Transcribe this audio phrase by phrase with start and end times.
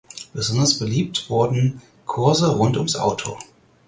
[0.33, 3.37] Besonders beliebt wurden Kurse rund ums Auto.